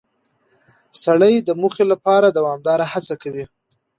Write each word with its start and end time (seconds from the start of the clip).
سړی 1.03 1.33
د 1.39 1.49
موخې 1.61 1.85
لپاره 1.91 2.27
دوامداره 2.37 2.85
هڅه 2.93 3.15
کوي 3.21 3.45